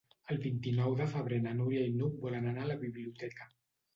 [0.35, 3.51] El vint-i-nou de febrer na Núria i n'Hug volen anar a la biblioteca.